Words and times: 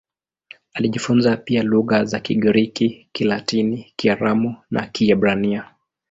Alijifunza 0.73 1.37
pia 1.37 1.63
lugha 1.63 2.05
za 2.05 2.19
Kigiriki, 2.19 3.09
Kilatini, 3.11 3.93
Kiaramu 3.95 4.55
na 4.71 4.87
Kiebrania. 4.87 5.65